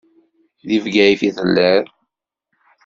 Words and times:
Deg 0.67 0.81
Bgayet 0.83 1.21
i 1.27 1.29
telliḍ. 1.35 1.85